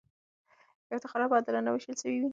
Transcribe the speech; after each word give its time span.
افتخارات 0.93 1.29
به 1.29 1.35
عادلانه 1.37 1.69
وېشل 1.71 1.95
سوي 2.01 2.17
وي. 2.19 2.29